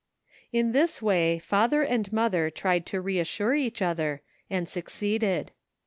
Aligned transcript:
In 0.51 0.71
this 0.71 0.99
way 0.99 1.37
father 1.37 1.83
and 1.83 2.11
mother 2.11 2.49
tried 2.49 2.87
to 2.87 2.99
reassure 2.99 3.53
each 3.53 3.83
other, 3.83 4.23
and 4.49 4.67
succeeded. 4.67 5.51